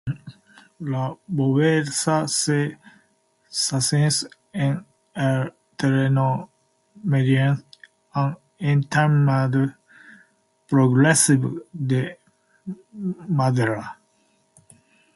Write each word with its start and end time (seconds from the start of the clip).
La 0.91 1.15
bóveda 1.27 2.25
se 2.27 2.79
sostiene 3.47 4.09
en 4.51 4.83
el 5.13 5.53
terreno 5.75 6.49
mediante 7.03 7.63
un 8.15 8.35
entramado 8.57 9.75
progresivo 10.67 11.51
de 11.71 12.19
madera. 12.93 13.99